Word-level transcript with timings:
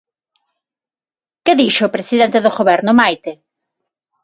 Que 1.45 1.57
dixo 1.61 1.83
o 1.85 1.93
presidente 1.95 2.43
do 2.45 2.53
Goberno, 2.57 2.91
Maite? 2.99 3.31